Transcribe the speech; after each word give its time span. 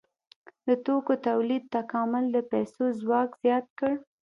د 0.67 0.69
توکو 0.85 1.13
تولید 1.27 1.63
تکامل 1.77 2.25
د 2.31 2.37
پیسو 2.51 2.83
ځواک 2.99 3.29
زیات 3.43 3.67
کړ. 3.79 3.93